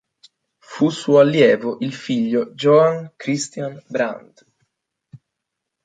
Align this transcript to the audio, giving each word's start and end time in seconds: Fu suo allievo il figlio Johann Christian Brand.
Fu 0.57 0.89
suo 0.89 1.19
allievo 1.19 1.77
il 1.81 1.93
figlio 1.93 2.53
Johann 2.55 3.05
Christian 3.15 3.79
Brand. 3.87 4.43